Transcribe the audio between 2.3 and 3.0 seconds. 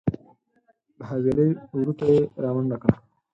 رامنډه کړه.